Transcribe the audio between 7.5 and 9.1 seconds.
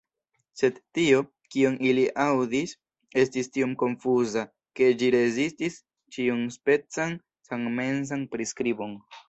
sanmensan priskribon.